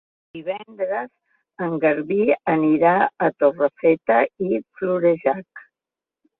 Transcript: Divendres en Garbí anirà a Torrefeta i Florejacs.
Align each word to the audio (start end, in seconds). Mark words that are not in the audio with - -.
Divendres 0.35 1.11
en 1.65 1.75
Garbí 1.83 2.17
anirà 2.55 2.95
a 3.05 3.29
Torrefeta 3.45 4.21
i 4.51 4.63
Florejacs. 4.81 5.65